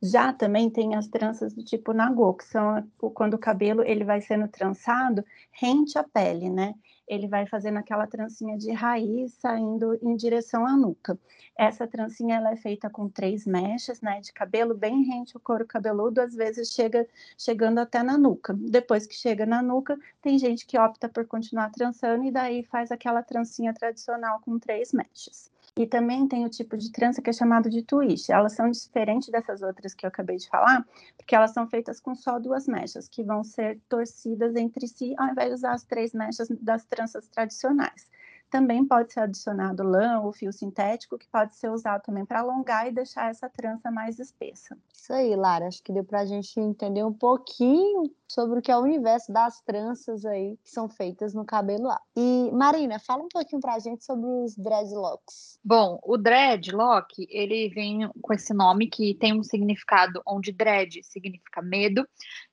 Já 0.02 0.32
também 0.32 0.70
tem 0.70 0.94
as 0.94 1.08
tranças 1.08 1.52
do 1.52 1.62
tipo 1.62 1.92
nagô, 1.92 2.32
que 2.32 2.44
são 2.44 2.88
quando 3.12 3.34
o 3.34 3.38
cabelo 3.38 3.82
ele 3.82 4.02
vai 4.02 4.20
sendo 4.22 4.48
trançado 4.48 5.22
rente 5.52 5.98
à 5.98 6.02
pele, 6.02 6.48
né? 6.48 6.74
Ele 7.06 7.28
vai 7.28 7.46
fazendo 7.46 7.76
aquela 7.78 8.06
trancinha 8.06 8.56
de 8.56 8.70
raiz 8.72 9.34
saindo 9.34 9.98
em 10.00 10.16
direção 10.16 10.64
à 10.64 10.74
nuca. 10.74 11.18
Essa 11.58 11.86
trancinha 11.86 12.36
ela 12.36 12.52
é 12.52 12.56
feita 12.56 12.88
com 12.88 13.10
três 13.10 13.44
mechas, 13.44 14.00
né? 14.00 14.20
De 14.20 14.32
cabelo 14.32 14.74
bem 14.74 15.02
rente 15.02 15.36
ao 15.36 15.40
couro 15.40 15.66
cabeludo, 15.66 16.20
às 16.22 16.34
vezes 16.34 16.72
chega 16.72 17.06
chegando 17.36 17.78
até 17.78 18.02
na 18.02 18.16
nuca. 18.16 18.54
Depois 18.54 19.06
que 19.06 19.14
chega 19.14 19.44
na 19.44 19.60
nuca, 19.60 19.98
tem 20.22 20.38
gente 20.38 20.66
que 20.66 20.78
opta 20.78 21.08
por 21.10 21.26
continuar 21.26 21.70
trançando 21.70 22.24
e 22.24 22.30
daí 22.30 22.62
faz 22.62 22.90
aquela 22.90 23.22
trancinha 23.22 23.74
tradicional 23.74 24.40
com 24.40 24.58
três 24.58 24.92
mechas. 24.92 25.50
E 25.76 25.86
também 25.86 26.26
tem 26.26 26.44
o 26.44 26.50
tipo 26.50 26.76
de 26.76 26.90
trança 26.90 27.22
que 27.22 27.30
é 27.30 27.32
chamado 27.32 27.70
de 27.70 27.82
twist. 27.82 28.30
Elas 28.30 28.54
são 28.54 28.70
diferentes 28.70 29.28
dessas 29.28 29.62
outras 29.62 29.94
que 29.94 30.04
eu 30.04 30.08
acabei 30.08 30.36
de 30.36 30.48
falar, 30.48 30.86
porque 31.16 31.34
elas 31.34 31.52
são 31.52 31.66
feitas 31.68 32.00
com 32.00 32.14
só 32.14 32.38
duas 32.38 32.66
mechas, 32.66 33.08
que 33.08 33.22
vão 33.22 33.44
ser 33.44 33.80
torcidas 33.88 34.56
entre 34.56 34.86
si, 34.88 35.14
ao 35.16 35.28
invés 35.28 35.48
de 35.48 35.54
usar 35.54 35.72
as 35.72 35.84
três 35.84 36.12
mechas 36.12 36.48
das 36.60 36.84
tranças 36.84 37.28
tradicionais. 37.28 38.08
Também 38.50 38.84
pode 38.84 39.12
ser 39.12 39.20
adicionado 39.20 39.84
lã 39.84 40.20
ou 40.20 40.32
fio 40.32 40.52
sintético, 40.52 41.16
que 41.16 41.28
pode 41.28 41.54
ser 41.54 41.70
usado 41.70 42.02
também 42.02 42.24
para 42.24 42.40
alongar 42.40 42.88
e 42.88 42.92
deixar 42.92 43.30
essa 43.30 43.48
trança 43.48 43.90
mais 43.90 44.18
espessa. 44.18 44.76
Isso 44.92 45.12
aí, 45.12 45.36
Lara. 45.36 45.68
Acho 45.68 45.82
que 45.82 45.92
deu 45.92 46.04
para 46.04 46.20
a 46.20 46.26
gente 46.26 46.58
entender 46.58 47.04
um 47.04 47.12
pouquinho 47.12 48.10
sobre 48.28 48.58
o 48.58 48.62
que 48.62 48.70
é 48.70 48.76
o 48.76 48.82
universo 48.82 49.32
das 49.32 49.60
tranças 49.60 50.24
aí 50.24 50.56
que 50.64 50.70
são 50.70 50.88
feitas 50.88 51.32
no 51.32 51.44
cabelo 51.44 51.84
lá. 51.84 52.00
E, 52.16 52.50
Marina, 52.52 52.98
fala 52.98 53.22
um 53.22 53.28
pouquinho 53.28 53.60
para 53.60 53.74
a 53.74 53.78
gente 53.78 54.04
sobre 54.04 54.26
os 54.26 54.56
dreadlocks. 54.56 55.58
Bom, 55.64 56.00
o 56.02 56.16
dreadlock, 56.16 57.26
ele 57.28 57.68
vem 57.68 58.10
com 58.20 58.32
esse 58.32 58.52
nome 58.52 58.88
que 58.88 59.14
tem 59.14 59.38
um 59.38 59.42
significado 59.42 60.22
onde 60.26 60.52
dread 60.52 61.02
significa 61.04 61.62
medo 61.62 62.06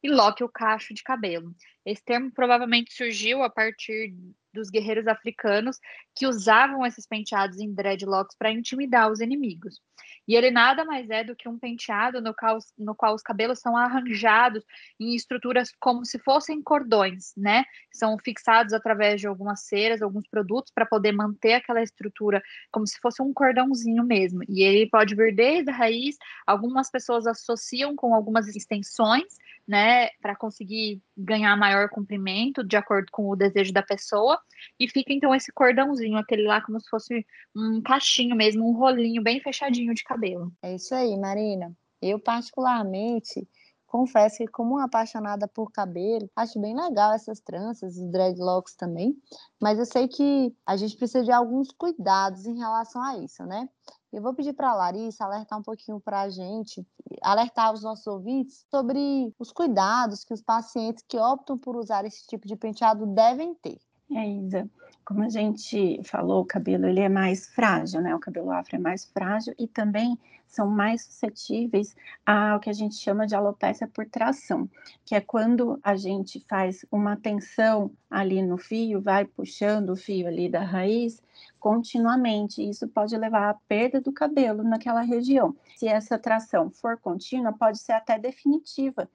e 0.04 0.10
lock 0.10 0.44
o 0.44 0.50
cacho 0.50 0.94
de 0.94 1.04
cabelo. 1.04 1.56
Esse 1.86 2.04
termo 2.04 2.32
provavelmente 2.32 2.94
surgiu 2.94 3.44
a 3.44 3.50
partir 3.50 4.14
dos 4.58 4.70
guerreiros 4.70 5.08
africanos 5.08 5.80
que 6.16 6.28
usavam 6.28 6.86
esses 6.86 7.08
penteados 7.08 7.60
em 7.60 7.74
dreadlocks 7.74 8.36
para 8.38 8.52
intimidar 8.52 9.12
os 9.12 9.22
inimigos. 9.22 9.82
E 10.28 10.36
ele 10.36 10.52
nada 10.52 10.84
mais 10.84 11.10
é 11.10 11.24
do 11.24 11.36
que 11.36 11.48
um 11.48 11.58
penteado 11.58 12.22
no 12.22 12.34
qual, 12.34 12.58
no 12.78 12.94
qual 12.94 13.16
os 13.16 13.22
cabelos 13.22 13.60
são 13.60 13.78
arranjados 13.78 14.64
em 15.00 15.16
estruturas 15.16 15.72
como 15.80 16.06
se 16.06 16.20
fossem 16.20 16.62
cordões, 16.62 17.34
né? 17.38 17.64
São 17.94 18.18
fixados 18.18 18.74
através 18.74 19.22
de 19.22 19.28
algumas 19.28 19.62
ceras, 19.62 20.02
alguns 20.02 20.28
produtos, 20.28 20.72
para 20.74 20.86
poder 20.86 21.14
manter 21.14 21.54
aquela 21.54 21.82
estrutura 21.82 22.42
como 22.72 22.86
se 22.86 23.00
fosse 23.00 23.22
um 23.22 23.34
cordãozinho 23.34 24.04
mesmo. 24.04 24.42
E 24.50 24.64
ele 24.64 24.90
pode 24.90 25.16
vir 25.16 25.34
desde 25.34 25.72
a 25.72 25.74
raiz, 25.74 26.18
algumas 26.46 26.92
pessoas 26.92 27.26
associam 27.26 27.96
com 27.96 28.14
algumas 28.14 28.48
extensões, 28.48 29.38
né, 29.68 30.10
para 30.22 30.36
conseguir 30.36 31.02
ganhar 31.16 31.56
maior 31.58 31.90
comprimento 31.90 32.64
de 32.64 32.78
acordo 32.78 33.08
com 33.12 33.30
o 33.30 33.36
desejo 33.36 33.74
da 33.74 33.84
pessoa, 33.84 34.40
e 34.80 34.88
fica 34.88 35.14
então 35.14 35.34
esse 35.34 35.52
cordãozinho, 35.52 36.18
aquele 36.18 36.44
lá 36.44 36.62
como 36.62 36.80
se 36.80 36.90
fosse 36.90 37.26
um 37.56 37.82
cachinho 37.82 38.36
mesmo, 38.36 38.68
um 38.68 38.74
rolinho 38.74 39.24
bem 39.24 39.40
fechadinho 39.40 39.94
de 39.94 40.04
cabelo. 40.04 40.52
É 40.62 40.76
isso 40.76 40.94
aí, 40.94 41.18
Marina. 41.18 41.76
Eu 42.02 42.20
particularmente 42.20 43.48
confesso 43.88 44.38
que 44.38 44.48
como 44.48 44.76
uma 44.76 44.86
apaixonada 44.86 45.48
por 45.48 45.72
cabelo, 45.72 46.30
acho 46.36 46.60
bem 46.60 46.76
legal 46.76 47.14
essas 47.14 47.40
tranças, 47.40 47.98
os 47.98 48.12
dreadlocks 48.12 48.76
também, 48.76 49.16
mas 49.60 49.80
eu 49.80 49.86
sei 49.86 50.08
que 50.08 50.54
a 50.66 50.76
gente 50.76 50.96
precisa 50.98 51.24
de 51.24 51.32
alguns 51.32 51.72
cuidados 51.72 52.46
em 52.46 52.58
relação 52.58 53.02
a 53.02 53.18
isso, 53.18 53.44
né? 53.46 53.68
Eu 54.12 54.22
vou 54.22 54.34
pedir 54.34 54.54
para 54.54 54.72
a 54.72 54.76
Larissa 54.76 55.26
alertar 55.26 55.60
um 55.60 55.64
pouquinho 55.64 56.00
para 56.00 56.22
a 56.22 56.30
gente, 56.30 56.86
alertar 57.22 57.74
os 57.74 57.84
nossos 57.84 58.08
ouvintes 58.08 58.66
sobre 58.70 59.34
os 59.40 59.52
cuidados 59.52 60.24
que 60.24 60.34
os 60.34 60.42
pacientes 60.42 61.04
que 61.08 61.18
optam 61.18 61.58
por 61.58 61.76
usar 61.76 62.06
esse 62.06 62.26
tipo 62.28 62.48
de 62.48 62.56
penteado 62.56 63.06
devem 63.06 63.54
ter. 63.56 63.80
É, 64.10 64.26
Isa, 64.26 64.70
como 65.04 65.24
a 65.24 65.30
gente 65.30 66.02
falou, 66.04 66.42
o 66.42 66.46
cabelo 66.46 66.86
ele 66.86 67.02
é 67.02 67.10
mais 67.10 67.48
frágil, 67.48 68.02
né? 68.02 68.16
O 68.16 68.20
cabelo 68.20 68.52
afro 68.52 68.76
é 68.76 68.80
mais 68.80 69.06
frágil 69.06 69.54
e 69.60 69.68
também 69.68 70.18
são 70.48 70.70
mais 70.70 71.04
suscetíveis 71.04 71.94
ao 72.26 72.60
que 72.60 72.70
a 72.70 72.74
gente 72.74 72.96
chama 72.96 73.28
de 73.28 73.36
alopecia 73.36 73.88
por 73.88 74.06
tração, 74.06 74.70
que 75.06 75.14
é 75.14 75.20
quando 75.20 75.78
a 75.84 75.96
gente 75.96 76.40
faz 76.48 76.86
uma 76.90 77.18
tensão 77.18 77.92
ali 78.10 78.42
no 78.42 78.58
fio, 78.58 79.02
vai 79.02 79.26
puxando 79.26 79.90
o 79.90 79.96
fio 79.96 80.28
ali 80.28 80.50
da 80.50 80.62
raiz 80.64 81.22
continuamente. 81.60 82.68
Isso 82.68 82.88
pode 82.88 83.16
levar 83.18 83.50
à 83.50 83.54
perda 83.68 84.00
do 84.02 84.12
cabelo 84.12 84.64
naquela 84.64 85.02
região. 85.02 85.56
Se 85.76 85.88
essa 85.88 86.18
tração 86.18 86.70
for 86.70 86.98
contínua, 86.98 87.54
pode 87.54 87.80
ser 87.80 87.94
até 87.94 88.18
definitiva 88.18 89.10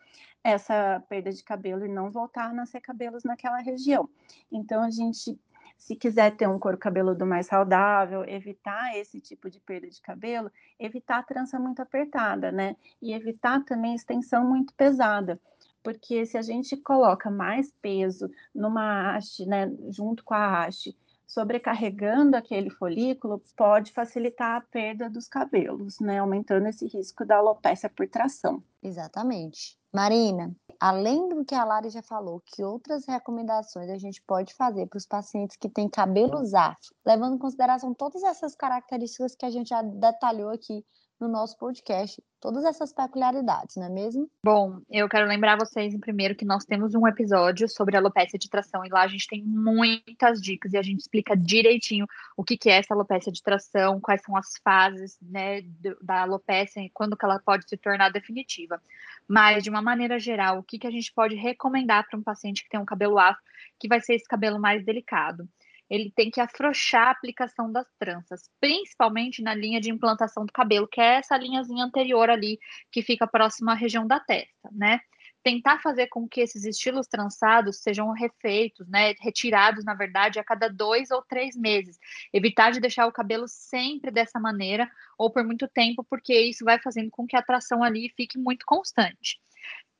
essa 0.44 1.02
perda 1.08 1.30
de 1.32 1.42
cabelo 1.42 1.84
e 1.84 1.88
não 1.88 2.11
voltar 2.11 2.50
a 2.50 2.52
nascer 2.52 2.80
cabelos 2.80 3.22
naquela 3.25 3.58
região. 3.58 4.08
Então, 4.50 4.82
a 4.82 4.90
gente, 4.90 5.38
se 5.78 5.94
quiser 5.94 6.37
ter 6.37 6.49
um 6.49 6.58
couro 6.58 6.76
cabeludo 6.76 7.25
mais 7.25 7.46
saudável, 7.46 8.25
evitar 8.26 8.96
esse 8.96 9.20
tipo 9.20 9.49
de 9.49 9.61
perda 9.61 9.88
de 9.88 10.00
cabelo, 10.00 10.50
evitar 10.78 11.18
a 11.18 11.22
trança 11.22 11.58
muito 11.58 11.80
apertada, 11.80 12.50
né? 12.50 12.76
E 13.00 13.12
evitar 13.12 13.64
também 13.64 13.94
extensão 13.94 14.44
muito 14.44 14.75
pesada. 14.75 15.40
Porque 15.82 16.25
se 16.26 16.38
a 16.38 16.42
gente 16.42 16.76
coloca 16.76 17.30
mais 17.30 17.72
peso 17.82 18.30
numa 18.54 19.16
haste, 19.16 19.44
né, 19.46 19.72
junto 19.90 20.25
com 20.25 20.34
a 20.34 20.64
haste, 20.64 20.96
sobrecarregando 21.26 22.37
aquele 22.37 22.71
folículo, 22.71 23.43
pode 23.57 23.93
facilitar 23.93 24.57
a 24.57 24.61
perda 24.61 25.09
dos 25.09 25.29
cabelos, 25.29 25.99
né, 26.00 26.19
aumentando 26.19 26.67
esse 26.67 26.87
risco 26.87 27.25
da 27.25 27.37
alopecia 27.37 27.88
por 27.88 28.09
tração. 28.09 28.62
Exatamente. 28.83 29.79
Marina, 29.95 30.55
além 30.81 31.29
do 31.29 31.45
que 31.45 31.55
a 31.55 31.64
Lari 31.64 31.91
já 31.91 32.02
falou, 32.02 32.43
que 32.45 32.64
outras 32.64 33.07
recomendações 33.07 33.91
a 33.91 33.99
gente 33.99 34.23
pode 34.23 34.55
fazer 34.55 34.87
para 34.87 34.97
os 34.97 35.07
pacientes 35.07 35.57
que 35.57 35.69
têm 35.69 35.88
cabelos 35.88 36.55
afro, 36.55 36.95
levando 37.07 37.37
em 37.37 37.38
consideração 37.38 37.93
todas 37.93 38.23
essas 38.23 38.55
características 38.55 39.35
que 39.35 39.45
a 39.45 39.50
gente 39.50 39.69
já 39.69 39.83
detalhou 39.83 40.50
aqui 40.50 40.85
no 41.21 41.28
nosso 41.28 41.57
podcast 41.57 42.23
todas 42.42 42.64
essas 42.64 42.92
peculiaridades, 42.92 43.76
não 43.76 43.87
é 43.87 43.88
mesmo? 43.88 44.28
Bom, 44.45 44.81
eu 44.90 45.09
quero 45.09 45.28
lembrar 45.28 45.57
vocês, 45.57 45.97
primeiro, 46.00 46.35
que 46.35 46.45
nós 46.45 46.64
temos 46.64 46.92
um 46.92 47.07
episódio 47.07 47.69
sobre 47.69 47.97
alopecia 47.97 48.37
de 48.37 48.50
tração 48.50 48.85
e 48.85 48.88
lá 48.88 49.02
a 49.02 49.07
gente 49.07 49.28
tem 49.28 49.45
muitas 49.45 50.42
dicas 50.42 50.73
e 50.73 50.76
a 50.76 50.83
gente 50.83 51.00
explica 51.00 51.37
direitinho 51.37 52.04
o 52.37 52.42
que, 52.42 52.57
que 52.57 52.69
é 52.69 52.78
essa 52.78 52.95
alopecia 52.95 53.33
de 53.33 53.40
tração, 53.40 54.00
quais 54.00 54.23
são 54.23 54.37
as 54.37 54.59
fases 54.64 55.16
né, 55.23 55.62
da 56.02 56.23
alopecia 56.23 56.83
e 56.83 56.90
quando 56.90 57.16
que 57.16 57.25
ela 57.25 57.38
pode 57.38 57.69
se 57.69 57.76
tornar 57.76 58.11
definitiva. 58.11 58.83
Mas, 59.28 59.62
de 59.62 59.71
uma 59.71 59.81
maneira 59.81 60.19
geral, 60.19 60.59
o 60.59 60.64
que, 60.64 60.81
que 60.81 60.87
a 60.87 60.90
gente 60.90 61.12
pode 61.12 61.37
recomendar 61.37 62.09
para 62.09 62.19
um 62.19 62.23
paciente 62.23 62.64
que 62.64 62.71
tem 62.71 62.81
um 62.81 62.85
cabelo 62.85 63.21
afro, 63.21 63.40
que 63.78 63.87
vai 63.87 64.00
ser 64.00 64.14
esse 64.14 64.26
cabelo 64.26 64.59
mais 64.59 64.85
delicado? 64.85 65.49
Ele 65.92 66.11
tem 66.11 66.30
que 66.30 66.40
afrouxar 66.40 67.08
a 67.08 67.11
aplicação 67.11 67.70
das 67.70 67.87
tranças, 67.99 68.49
principalmente 68.58 69.42
na 69.42 69.54
linha 69.54 69.78
de 69.78 69.90
implantação 69.90 70.46
do 70.46 70.52
cabelo, 70.52 70.88
que 70.88 70.99
é 70.99 71.16
essa 71.16 71.37
linhazinha 71.37 71.84
anterior 71.84 72.30
ali, 72.30 72.58
que 72.90 73.02
fica 73.02 73.26
próxima 73.26 73.72
à 73.72 73.75
região 73.75 74.06
da 74.06 74.18
testa, 74.18 74.70
né? 74.72 75.00
Tentar 75.44 75.82
fazer 75.82 76.06
com 76.06 76.26
que 76.26 76.40
esses 76.40 76.64
estilos 76.64 77.06
trançados 77.06 77.82
sejam 77.82 78.11
refeitos, 78.12 78.88
né? 78.88 79.12
Retirados, 79.20 79.84
na 79.84 79.92
verdade, 79.92 80.38
a 80.38 80.44
cada 80.44 80.66
dois 80.66 81.11
ou 81.11 81.20
três 81.20 81.54
meses. 81.54 81.99
Evitar 82.32 82.72
de 82.72 82.80
deixar 82.80 83.06
o 83.06 83.12
cabelo 83.12 83.44
sempre 83.46 84.11
dessa 84.11 84.40
maneira 84.40 84.90
ou 85.18 85.30
por 85.30 85.44
muito 85.44 85.68
tempo, 85.68 86.02
porque 86.08 86.40
isso 86.40 86.64
vai 86.64 86.80
fazendo 86.80 87.11
com 87.11 87.26
que 87.26 87.37
a 87.37 87.42
tração 87.42 87.82
ali 87.82 88.08
fique 88.16 88.38
muito 88.38 88.64
constante 88.64 89.38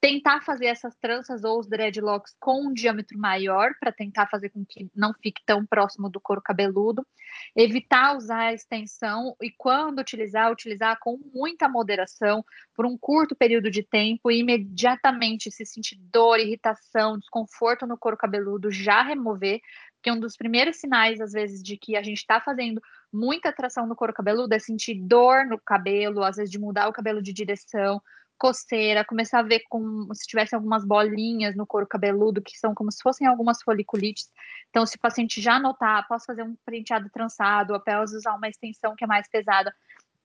tentar 0.03 0.41
fazer 0.41 0.67
essas 0.67 0.97
tranças 0.97 1.45
ou 1.45 1.61
os 1.61 1.69
dreadlocks 1.69 2.35
com 2.41 2.67
um 2.67 2.75
diâmetro 2.75 3.17
maior 3.17 3.71
para 3.79 3.93
tentar 3.93 4.27
fazer 4.27 4.51
com 4.51 4.67
que 4.67 4.91
não 4.93 5.15
fique 5.15 5.41
tão 5.47 5.65
próximo 5.65 6.11
do 6.11 6.21
couro 6.21 6.43
cabeludo, 6.43 7.07
evitar 7.55 8.17
usar 8.17 8.47
a 8.47 8.53
extensão 8.53 9.37
e 9.41 9.49
quando 9.49 10.01
utilizar, 10.01 10.51
utilizar 10.51 10.99
com 11.01 11.21
muita 11.33 11.69
moderação 11.69 12.45
por 12.75 12.85
um 12.85 12.99
curto 12.99 13.37
período 13.37 13.71
de 13.71 13.85
tempo 13.85 14.29
e 14.29 14.41
imediatamente 14.41 15.53
se 15.53 15.65
sentir 15.65 15.97
dor, 16.13 16.41
irritação, 16.41 17.17
desconforto 17.17 17.87
no 17.87 17.97
couro 17.97 18.17
cabeludo, 18.17 18.73
já 18.73 19.03
remover, 19.03 19.61
porque 19.95 20.11
um 20.11 20.19
dos 20.19 20.37
primeiros 20.37 20.79
sinais, 20.79 21.21
às 21.21 21.31
vezes, 21.31 21.63
de 21.63 21.77
que 21.77 21.95
a 21.95 22.03
gente 22.03 22.19
está 22.19 22.41
fazendo 22.41 22.83
muita 23.13 23.53
tração 23.53 23.87
no 23.87 23.95
couro 23.95 24.13
cabeludo 24.13 24.53
é 24.53 24.59
sentir 24.59 24.97
dor 25.01 25.47
no 25.47 25.61
cabelo, 25.61 26.25
às 26.25 26.39
vezes 26.39 26.51
de 26.51 26.59
mudar 26.59 26.89
o 26.89 26.93
cabelo 26.93 27.23
de 27.23 27.33
direção, 27.33 28.03
coceira, 28.43 29.05
começar 29.05 29.39
a 29.39 29.45
ver 29.45 29.61
como 29.69 30.13
se 30.17 30.27
tivesse 30.27 30.53
algumas 30.53 30.85
bolinhas 30.85 31.55
no 31.55 31.65
couro 31.65 31.87
cabeludo, 31.87 32.43
que 32.43 32.59
são 32.59 32.75
como 32.75 32.91
se 32.91 33.01
fossem 33.01 33.25
algumas 33.25 33.63
foliculites. 33.63 34.29
Então, 34.69 34.85
se 34.85 34.97
o 34.97 34.99
paciente 34.99 35.41
já 35.41 35.61
notar, 35.61 36.09
posso 36.09 36.27
fazer 36.27 36.43
um 36.43 36.57
penteado 36.67 37.09
trançado, 37.09 37.73
após 37.73 38.13
usar 38.13 38.35
uma 38.35 38.49
extensão 38.49 38.97
que 38.97 39.05
é 39.05 39.07
mais 39.07 39.29
pesada, 39.29 39.73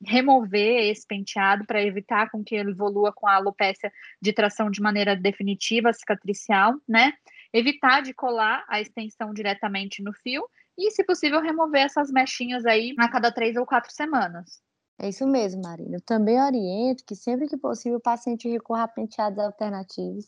remover 0.04 0.90
esse 0.90 1.06
penteado 1.06 1.64
para 1.64 1.80
evitar 1.80 2.32
com 2.32 2.44
que 2.44 2.56
ele 2.56 2.72
evolua 2.72 3.14
com 3.14 3.28
a 3.28 3.36
alopecia 3.36 3.92
de 4.20 4.34
tração 4.34 4.72
de 4.72 4.82
maneira 4.82 5.16
definitiva, 5.16 5.94
cicatricial, 5.94 6.74
né? 6.90 7.14
Evitar 7.54 8.02
de 8.02 8.16
colar 8.16 8.66
a 8.68 8.82
extensão 8.82 9.32
diretamente 9.32 10.02
no 10.02 10.12
fio 10.12 10.50
e, 10.76 10.90
se 10.90 11.04
possível, 11.04 11.40
remover 11.40 11.82
essas 11.82 12.10
mechinhas 12.10 12.66
aí 12.66 12.96
a 12.98 13.08
cada 13.08 13.32
três 13.32 13.56
ou 13.56 13.66
quatro 13.66 13.92
semanas. 13.92 14.60
É 15.00 15.10
isso 15.10 15.28
mesmo, 15.28 15.62
Marina. 15.62 15.98
Eu 15.98 16.02
também 16.02 16.42
oriento 16.42 17.04
que 17.06 17.16
sempre 17.16 17.48
que 17.48 17.58
possível 17.58 18.00
o 18.00 18.02
paciente 18.02 18.50
recorra 18.50 18.84
a 18.84 18.88
penteados 18.88 19.38
alternativos, 19.38 20.28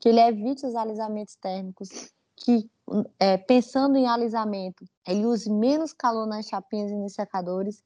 que 0.00 0.08
ele 0.08 0.20
evite 0.20 0.66
os 0.66 0.74
alisamentos 0.74 1.36
térmicos, 1.36 1.88
que 2.36 2.68
é, 3.18 3.36
pensando 3.36 3.96
em 3.96 4.08
alisamento, 4.08 4.84
ele 5.06 5.24
use 5.24 5.48
menos 5.50 5.92
calor 5.92 6.26
nas 6.26 6.46
chapinhas 6.46 6.90
e 6.90 6.96
nos 6.96 7.14
secadores. 7.14 7.82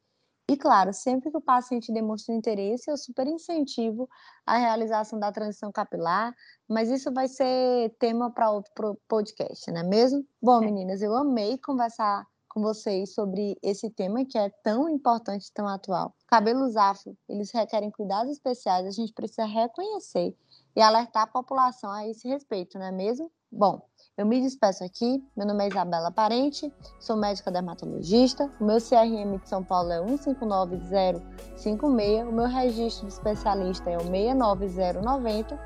E 0.49 0.57
claro, 0.57 0.93
sempre 0.93 1.31
que 1.31 1.37
o 1.37 1.41
paciente 1.41 1.93
demonstra 1.93 2.35
interesse, 2.35 2.91
eu 2.91 2.97
super 2.97 3.27
incentivo 3.27 4.09
a 4.47 4.57
realização 4.57 5.19
da 5.19 5.33
transição 5.33 5.73
capilar, 5.73 6.33
mas 6.69 6.89
isso 6.89 7.13
vai 7.13 7.29
ser 7.29 7.95
tema 7.99 8.31
para 8.31 8.51
outro 8.51 8.97
podcast, 9.09 9.71
não 9.73 9.81
é 9.81 9.85
mesmo? 9.85 10.25
Bom, 10.41 10.61
meninas, 10.61 11.03
eu 11.03 11.15
amei 11.15 11.59
conversar 11.59 12.25
com 12.57 12.63
vocês 12.63 13.13
sobre 13.13 13.59
esse 13.63 13.91
tema 13.91 14.25
que 14.25 14.39
é 14.39 14.49
tão 14.63 14.89
importante, 14.89 15.53
tão 15.53 15.69
atual. 15.69 16.15
Cabelos 16.27 16.75
afro, 16.75 17.15
eles 17.29 17.51
requerem 17.51 17.91
cuidados 17.91 18.33
especiais, 18.33 18.87
a 18.87 18.91
gente 18.91 19.13
precisa 19.13 19.45
reconhecer 19.45 20.35
e 20.75 20.81
alertar 20.81 21.25
a 21.25 21.27
população 21.27 21.91
a 21.91 22.09
esse 22.09 22.27
respeito, 22.27 22.79
não 22.79 22.87
é 22.87 22.93
mesmo? 22.93 23.31
Bom, 23.57 23.81
eu 24.19 24.27
me 24.27 24.43
despeço 24.43 24.85
aqui. 24.85 25.25
Meu 25.35 25.47
nome 25.47 25.65
é 25.65 25.69
Isabela 25.69 26.11
Parente, 26.11 26.71
sou 27.01 27.17
médica 27.17 27.51
dermatologista. 27.51 28.53
O 28.61 28.65
meu 28.65 28.77
CRM 28.77 29.39
de 29.43 29.49
São 29.49 29.65
Paulo 29.65 29.91
é 29.91 29.99
159056. 30.05 32.29
O 32.29 32.33
meu 32.33 32.45
registro 32.45 33.07
de 33.07 33.15
especialista 33.15 33.89
é 33.89 33.97
o 33.97 34.03
69090. 34.03 35.59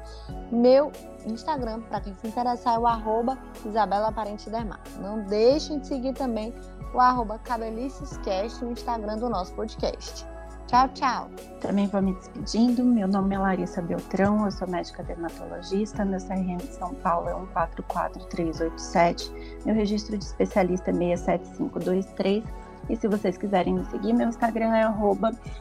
Meu 0.53 0.93
Instagram, 1.27 1.81
para 1.83 2.01
quem 2.01 2.15
se 2.15 2.29
interessar, 2.29 2.77
é 2.77 2.79
o 2.79 2.87
arroba 2.87 3.37
Isabela 3.67 4.13
Parente 4.13 4.49
Dermato. 4.49 4.89
Não 5.01 5.25
deixem 5.25 5.81
de 5.81 5.89
seguir 5.89 6.13
também 6.13 6.55
o 6.95 7.01
arroba 7.01 7.41
Cabelicescast 7.41 8.65
no 8.65 8.71
Instagram 8.71 9.19
do 9.19 9.29
nosso 9.29 9.53
podcast. 9.55 10.25
Tchau, 10.71 10.89
tchau. 10.95 11.29
Também 11.61 11.89
vou 11.89 12.01
me 12.01 12.15
despedindo. 12.15 12.85
Meu 12.85 13.09
nome 13.09 13.35
é 13.35 13.39
Larissa 13.41 13.83
Beltrão, 13.83 14.45
eu 14.45 14.53
sou 14.53 14.69
médica 14.69 15.03
dermatologista. 15.03 16.05
Meu 16.05 16.21
CRM 16.21 16.59
de 16.59 16.73
São 16.77 16.95
Paulo 16.95 17.29
é 17.29 17.35
144387. 17.35 19.33
Meu 19.67 19.75
registro 19.75 20.17
de 20.17 20.25
especialista 20.25 20.91
é 20.91 20.95
67523. 20.95 22.45
E 22.89 22.95
se 22.95 23.09
vocês 23.09 23.37
quiserem 23.37 23.75
me 23.75 23.85
seguir, 23.87 24.13
meu 24.13 24.29
Instagram 24.29 24.73
é 24.77 24.87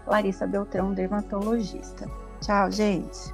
Larissa 0.06 0.46
Beltrão 0.46 0.94
Dermatologista. 0.94 2.08
Tchau, 2.42 2.70
gente. 2.70 3.34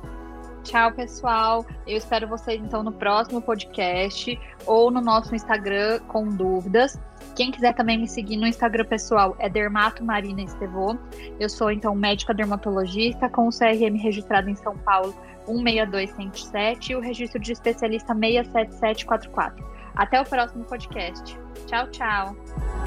Tchau, 0.66 0.92
pessoal. 0.92 1.64
Eu 1.86 1.96
espero 1.96 2.28
vocês 2.28 2.60
então 2.60 2.82
no 2.82 2.92
próximo 2.92 3.40
podcast 3.40 4.38
ou 4.66 4.90
no 4.90 5.00
nosso 5.00 5.36
Instagram 5.36 6.00
com 6.08 6.28
dúvidas. 6.28 7.00
Quem 7.36 7.52
quiser 7.52 7.74
também 7.76 8.00
me 8.00 8.08
seguir 8.08 8.36
no 8.36 8.48
Instagram 8.48 8.86
pessoal 8.86 9.36
é 9.38 9.48
Dermato 9.48 10.04
Marina 10.04 10.42
Estevô. 10.42 10.98
Eu 11.40 11.50
sou, 11.50 11.72
então, 11.72 11.94
médica 11.94 12.34
dermatologista 12.34 13.30
com 13.30 13.48
o 13.48 13.52
CRM 13.52 13.96
registrado 14.02 14.50
em 14.50 14.56
São 14.56 14.76
Paulo 14.80 15.16
16277 15.46 16.92
e 16.92 16.96
o 16.96 17.00
registro 17.00 17.40
de 17.40 17.52
especialista 17.52 18.16
67744. 18.16 19.64
Até 19.96 20.20
o 20.20 20.26
próximo 20.26 20.66
podcast. 20.66 21.40
Tchau, 21.68 21.88
tchau. 21.92 22.85